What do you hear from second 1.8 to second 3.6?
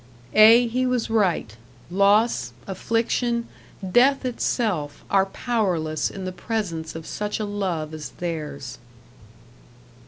Loss, affliction,